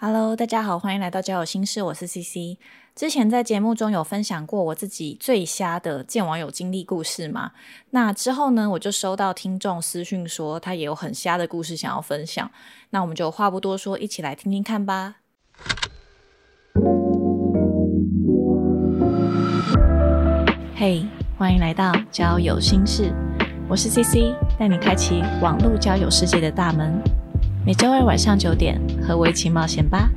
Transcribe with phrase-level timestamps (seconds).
[0.00, 2.56] Hello，大家好，欢迎来到交友心事，我是 CC。
[2.94, 7.50] 之前在节目中有分享过我自己最瞎的见网友经历故事嘛？
[7.90, 12.48] 那之后呢，我就收到听众私讯说他也有很瞎的故事想要分享。
[12.90, 15.16] 那我们就话不多说，一起来听听看吧。
[20.76, 21.04] 嘿，
[21.36, 23.12] 欢迎来到交友心事，
[23.68, 27.02] 我是 CC，带你开启网络交友世界的大门。
[27.68, 30.08] 每周二晚上九点，和我一起冒险吧。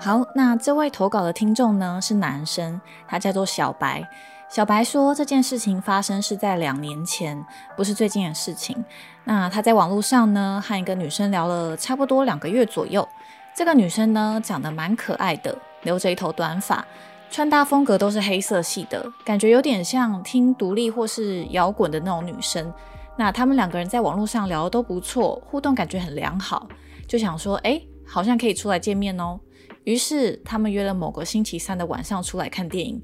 [0.00, 4.08] 好，那这位投稿的听众呢是男生，他叫做小白。
[4.50, 7.40] 小白说，这件事情发生是在两年前，
[7.76, 8.84] 不是最近的事情。
[9.22, 13.08] 那他在网络上呢，和一个女生聊了差不多两个月左右。
[13.54, 16.84] 这个女生呢，长得蛮可爱的，留着一头短发，
[17.30, 22.72] 穿搭风格都是黑色系的，感觉有点像听独立或是摇滚的那种女生。
[23.16, 26.66] 那他们两个人在网络上聊的都不错，互动感觉很良好，
[27.06, 29.38] 就想说，哎，好像可以出来见面哦。
[29.84, 33.00] 于是他们约了某个星期三的晚上出来看电影。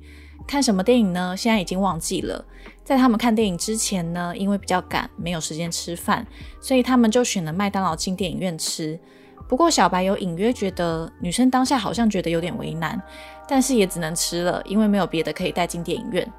[0.46, 1.36] 看什么电影呢？
[1.36, 2.44] 现在已经忘记了。
[2.84, 6.24] 在他们看电影之前呢，因为比较赶，没有时间吃饭，
[6.60, 8.98] 所以他们就选了麦当劳进电影院吃。
[9.48, 13.00] 不过小白有隐约觉得女生当下好像觉得有点为难，
[13.48, 16.32] 但是也只能吃了，因为没有别的可以带进电影院。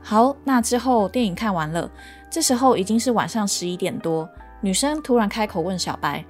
[0.00, 1.90] 好，那之后电影看完了，
[2.30, 4.28] 这时候已经是晚上十一点多。
[4.60, 6.24] 女生突然开口问小白：“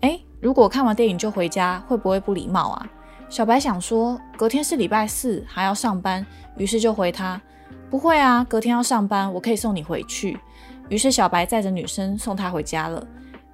[0.00, 2.86] 哎，如果看完电影就回家，会不会不礼貌啊？”
[3.28, 6.24] 小白想说，隔天是礼拜四，还要上班，
[6.56, 7.40] 于是就回他
[7.90, 10.38] ：“不会啊，隔天要上班，我可以送你回去。”
[10.88, 13.04] 于是小白载着女生送她回家了。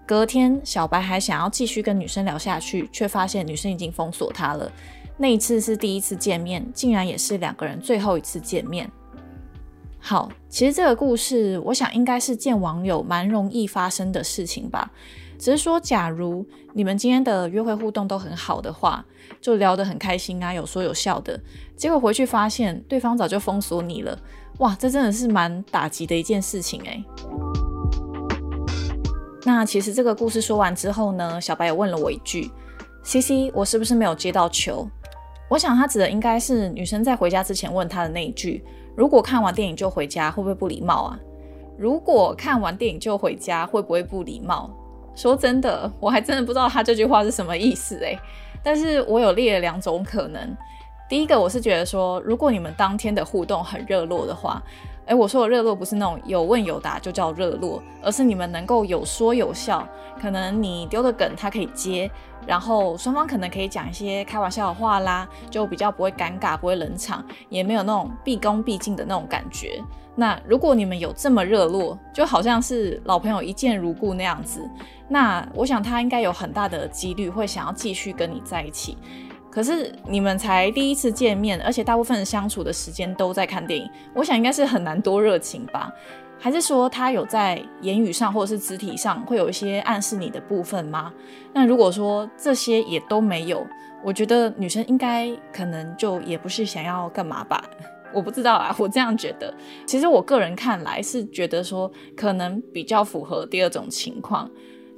[0.04, 4.70] 隔天，小白还想要继续跟女生聊下去，却发现女生已经封锁他了。
[5.16, 8.90] 那一次是第一次见面，竟然也是两个人最后一次见面。
[10.00, 14.90] 好，其实这个故事，我想应该是见网友蛮容易发生的事情吧。
[15.40, 19.02] 只是说，假如你们今天的约会互动都很好的话，
[19.40, 21.40] 就聊得很开心啊，有说有笑的，
[21.74, 24.18] 结果回去发现对方早就封锁你了，
[24.58, 27.02] 哇，这真的是蛮打击的一件事情诶。
[29.44, 32.50] 那其实这个故事说完之后呢，小白也问了我一句
[33.02, 34.86] ：“C C，我是不是没有接到球？”
[35.48, 38.62] 我想他指的应该是女生在回家之前问他的那一句
[38.94, 41.18] ：“如果看完电影就回家，会不会不礼貌啊？”
[41.78, 44.70] 如果看完电影就回家，会不会不礼貌？
[45.14, 48.18] 说真的，我还真的不知道他这句话是什么意思诶。
[48.62, 50.56] 但是我有列了两种可能。
[51.08, 54.62] 第一个，我是觉得说，如果你们当天的互动很热络的话，
[55.10, 59.84] 诶，我说的热络不是那种有问有答就叫热络，而是你们能够有说有笑，
[60.22, 62.08] 可能你丢的梗他可以接，
[62.46, 69.82] 然后双方可能可以讲一些开玩笑的话啦，就比较不会尴尬，不会冷场，也没有那种毕恭毕敬的那种感觉。
[70.14, 74.62] 那如果你们有这么热络，就好像是老朋友一见如故那样子，
[75.08, 78.96] 那我想他应该有很大的几率会想要继续跟你在一起。
[79.50, 85.92] 可是你们才第一次见面，而且大部分相处的时间都在看电影，我想应该是很难多热情吧？
[86.38, 91.12] 还是说他有在言语上或者是肢体上会有一些暗示你的部分吗？
[91.52, 93.66] 那如果说这些也都没有，
[94.02, 97.62] 我觉得女生应该可能就也不是想要干嘛吧。
[98.14, 99.54] 我不知道啊，我这样觉得。
[99.86, 104.50] 其实我个人看来是觉得说，可能比较符合第二种情况，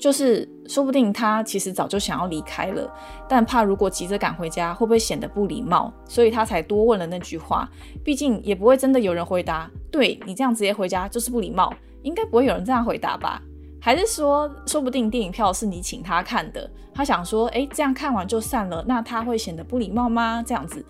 [0.03, 2.93] 就是说不定他其实早就想要离开了，
[3.29, 7.71] 但怕如果急着赶回家，会不会显得不礼貌，所以他才多问了那句话。
[8.03, 13.41] 毕竟也不会真的有人回答，对你这样直接回家就是不礼貌，应该不会有人这样回答吧？
[13.81, 20.43] 还是说，说不定电影票是你请他看的，他想说，哎，这样看完就散了，那他会显得不礼貌吗？
[20.45, 20.85] 这样子。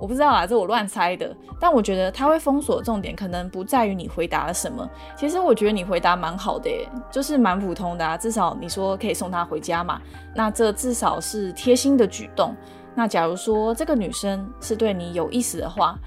[0.00, 1.34] 我不知道啊，这我乱猜的。
[1.60, 4.88] 但我觉得他会封锁，重点可能不在于你回答了什么。
[5.16, 8.16] 其实我觉得你回答蛮好的，耶，就是蛮普通的啊。
[8.16, 10.00] 至少你说可以送他回家嘛，
[10.34, 12.54] 那这至少是贴心的举动。
[12.94, 15.98] 那假如说这个女生是对你有意思的话，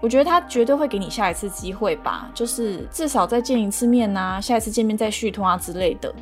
[0.00, 6.14] 我觉得她绝对会给你下一次机会吧，就是至少再见一次面呐，下一次见面再续通啊之类的。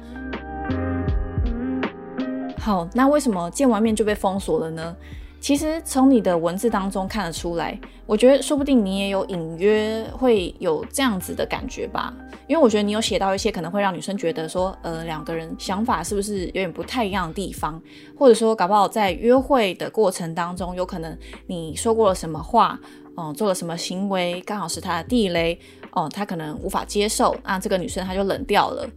[2.59, 4.97] 好，那为什么见完面就被封锁了呢？
[5.44, 12.14] 其实从你的文字当中看得出来，我觉得说不定你也有隐约会有这样子的感觉吧。
[12.49, 17.79] 因为我觉得你有写到一些可能会让女生觉得说，呃，两个人想法是不是有点不太一样的地方，
[18.17, 21.14] 或者说搞不好在约会的过程当中，有可能
[21.46, 22.81] 你说过了什么话，
[23.19, 25.61] 嗯，做了什么行为，刚好是他的地雷，
[25.91, 28.88] 哦，他可能无法接受，那这个女生她就冷掉了。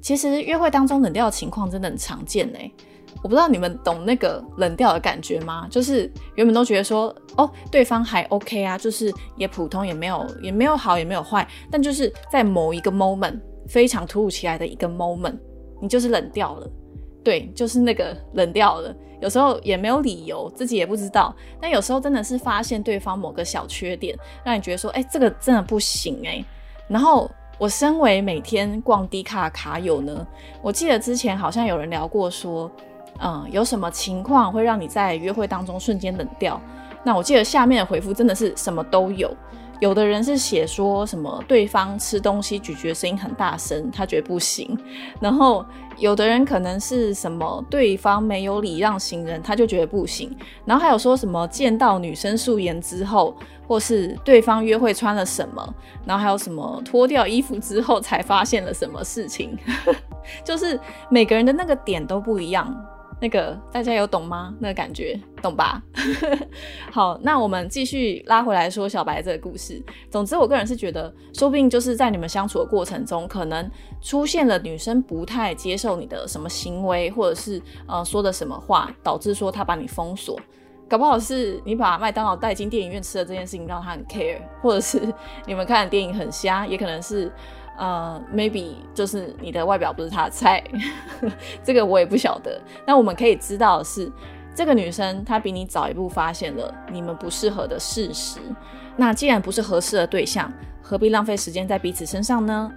[0.00, 2.72] 其实约会当中冷掉的情况真的很常见嘞。
[3.22, 5.66] 我不知道你们懂那个冷掉的感觉吗？
[5.70, 13.38] 就是原本都觉得说，哦，对方还 OK 啊，就是也普通，也没有也没有好，也没有坏，但就是在某一个 moment
[13.68, 15.38] 非常突如其来的一个 moment，
[15.80, 16.68] 你就是冷掉了。
[17.22, 18.92] 对，就是那个冷掉了。
[19.20, 21.32] 有时候也没有理由，自己也不知道。
[21.60, 26.44] 但有时候真的是发现对方某个小缺点，让你觉得说，哎，这个真的不行哎。
[26.88, 30.26] 然后我身为每天逛低卡的卡友呢，
[30.60, 32.68] 我记得之前好像有人聊过说。
[33.20, 36.60] 嗯，有什么情况会让你在约会当中瞬间冷掉？
[37.04, 39.30] 那我记得下面的回复真的是什么都有。
[39.80, 44.78] 有的人是写说什么对方吃东西咀嚼声音很大声，他觉得不行。
[45.20, 45.66] 然后
[45.98, 50.32] 有的人可能是什么对方没有礼让行人，他就觉得不行。
[50.64, 53.34] 然后还有说什么见到女生素颜之后，
[53.66, 55.74] 或是对方约会穿了什么，
[56.06, 59.58] 然后还有什么脱掉衣服之后才发现了什么事情，
[60.46, 60.78] 就是
[61.08, 62.72] 每个人的那个点都不一样。
[63.22, 64.52] 那个大家有懂吗？
[64.58, 65.80] 那个感觉懂吧？
[66.90, 69.80] 好，那我们继续拉回来说小白这个故事。
[70.10, 73.70] 总之，我个人是觉得，说不定就是在你们相处的过程中，可能
[74.00, 80.36] 出现了女生不太接受你的什么行为，或者是呃说的什么话，导致说她把你封锁。
[80.88, 85.00] 搞不好是你把麦当劳带进电影院吃的这件事情让她很 care，或者是
[85.46, 87.30] 你们看的电影很瞎，也可能是。
[87.78, 90.62] 呃，maybe 就是你的外表不是他的菜，
[91.64, 92.60] 这个我也不晓得。
[92.86, 94.10] 那我们可以知道的是，
[94.54, 98.38] 这个女生她比你早一步发现了你们不适合的事实。
[98.96, 100.52] 那既然不是合适的对象，
[100.82, 102.70] 何必浪费时间在彼此身上呢？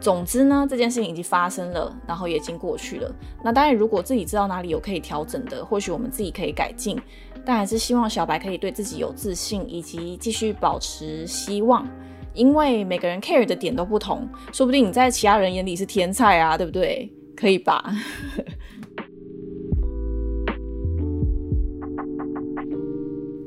[0.00, 3.14] 总之呢，这件事情已经发生了，然后也已经过去了。
[3.42, 7.00] 那当然，如果自己知道哪里有可以调整的，或许我们自己可以改进。
[7.44, 11.86] 但还是希望小白可以对自己有自信，以及继续保持希望。
[12.34, 17.12] 因为每个人 care 的点都不同，说不定你在其他人眼里是天才啊，对不对？
[17.36, 17.84] 可以吧？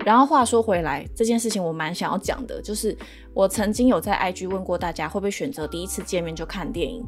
[0.06, 2.96] 然后话说回来，这件事情我蛮想要讲的，就是
[3.34, 7.04] 我曾经有在 IG 问过大家会不会选择第一次见面就看电影，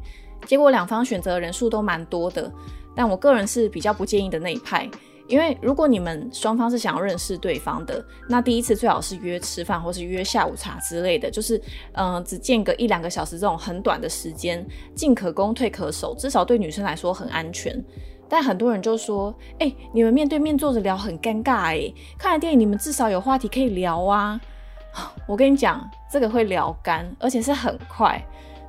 [0.48, 2.52] 结果两方选择人数都蛮多的，
[2.96, 4.90] 但我个人是比较不建议的那一派。
[5.28, 11.62] 因为如果你们双方是想要认识对方的，那第一次最好是约吃饭或是约下午茶之类的，就是
[11.94, 14.66] 嗯，只间隔一两个小时这种很短的时间，
[14.96, 17.84] 进可攻退可守，至少对女生来说很安全。
[18.30, 24.40] 但很多人就说，哎，你们面对面坐着聊很尴尬哎，看了电影你们至少有话题可以聊啊。
[25.28, 28.22] 我跟你讲，这个会聊干，而且是很快，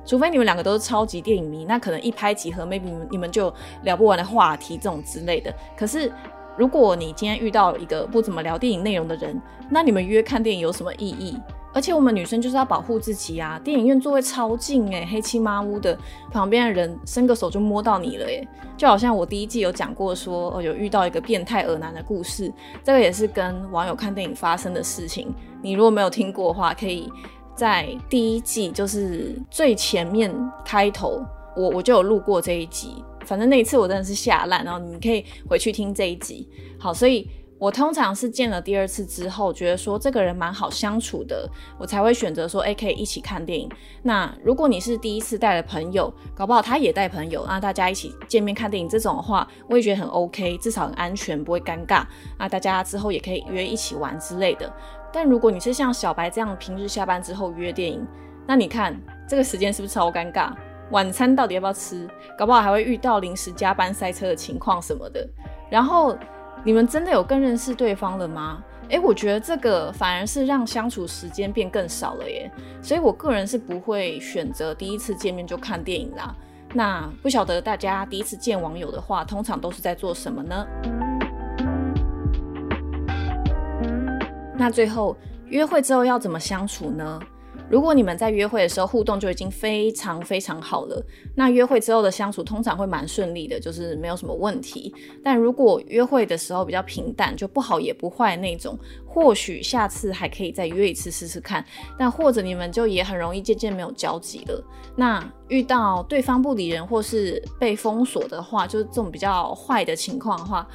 [0.05, 3.53] 除非你们两个都是超级电影迷，那可能一拍即合，maybe 你们就
[3.83, 5.53] 聊不完的话题这种之类的。
[5.77, 6.11] 可是。
[6.59, 11.39] 如果你今天遇到一个不怎么聊电影内容的人，那你们约看电影有什么意义？
[11.73, 13.57] 而且我们女生就是要保护自己啊！
[13.63, 15.97] 电影院座位超近诶，黑漆麻乌的，
[16.33, 18.45] 旁边的人伸个手就摸到你了诶，
[18.75, 22.51] 就好像我第一季有讲过说，哦有遇到一个变态恶男的故事，
[22.83, 25.33] 这个也是跟网友看电影发生的事情。
[25.61, 27.09] 你如果没有听过的话，可以
[27.55, 30.29] 在第一季就是最前面
[30.65, 31.23] 开头，
[31.55, 33.01] 我我就有录过这一集。
[33.29, 36.49] 反正那一次我真的是吓烂，然后你可以回去听这一集。
[36.79, 37.29] 好，所以
[37.59, 41.47] 我通常是见了第二次之后，觉得说这个人蛮好相处的，
[41.77, 43.69] 我才会选择说，哎，可以一起看电影。
[44.01, 52.03] 那如果你是第一次带了朋友，搞不好他也带朋友，那大家一起见面看电影这种的话，我也觉得很 OK，至少很安全，不会尴尬。
[52.39, 54.73] 那大家之后也可以约一起玩之类的。
[55.13, 58.03] 但如果你是像小白这样平日下班之后约电影，
[58.47, 60.51] 那你看这个时间是不是超尴尬？
[60.91, 62.07] 晚餐到底要不要吃？
[62.37, 65.27] 搞不好还会遇到临时加班塞车的情况什么的。
[65.69, 66.17] 然后
[66.63, 68.63] 你们真的有更认识对方了吗？
[68.89, 72.51] 诶，我觉得这个反而是让相处时间变更少了耶。
[72.81, 76.35] 所以我个人是不会选择第一次见面就看电影啦。
[76.73, 80.65] 那不晓得大家第一次见网友的话，通常都是在做什么呢？
[84.57, 85.15] 那最后
[85.45, 87.19] 约会之后要怎么相处呢？
[87.69, 91.01] 如果你们在约会的时候互动就已经非常非常好了，
[91.35, 94.93] 那约会之后的相处通常会蛮顺利的，就是没有什么问题。
[95.23, 101.63] 但如果约会的时候比较平淡，就不好也不坏那种，或许下次还可以再约一次试试看。
[101.97, 104.63] 但或者你们就也很容易渐渐没有交集了。
[104.95, 110.67] 那遇到对方不理人或是被封锁的话，就是这种比较坏的情况的话。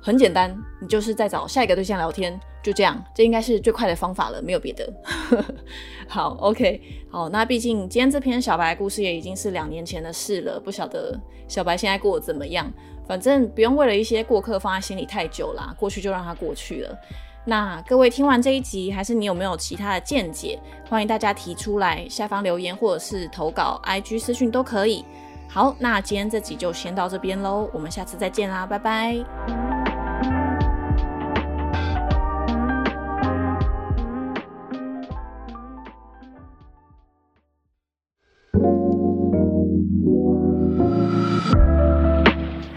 [0.00, 4.90] 很简单，你就是在找下一个对象聊天，就这样，这应该是最快的方法了，没有别的。
[6.08, 6.80] 好，OK，
[7.10, 12.72] 好，那毕竟今天这篇小白故事也已经是两年前的事了，不晓得小白现在过得怎么样。
[13.06, 16.98] 反正不用为了一些过客放在心里太久啦，过去就让它过去了。
[17.44, 20.58] 那各位听完这一集，还是你有没有其他的见解？
[20.88, 25.04] 欢迎大家提出来，下方留言或者是投稿，IG 私讯都可以。
[25.46, 29.73] 好，那今天这集就先到这边喽，我们下次再见啦，拜拜。